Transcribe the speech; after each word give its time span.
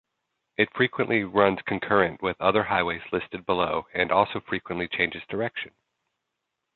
It 0.57 0.73
frequently 0.73 1.23
runs 1.25 1.59
concurrent 1.67 2.23
with 2.23 2.35
other 2.41 2.63
highways 2.63 3.03
listed 3.11 3.45
below 3.45 3.85
and 3.93 4.11
also 4.11 4.39
frequently 4.39 4.87
changes 4.87 5.21
direction. 5.29 5.75